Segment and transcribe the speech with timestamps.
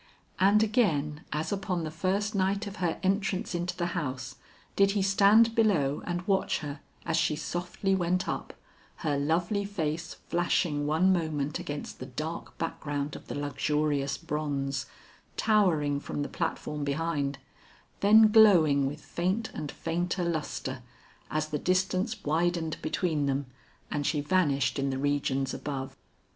[0.39, 4.37] And again as upon the first night of her entrance into the house,
[4.75, 8.55] did he stand below and watch her as she softly went up,
[9.05, 14.87] her lovely face flashing one moment against the dark background of the luxurious bronze,
[15.37, 17.37] towering from the platform behind,
[17.99, 20.81] then glowing with faint and fainter lustre,
[21.29, 23.45] as the distance widened between them
[23.91, 25.95] and she vanished in the regions above.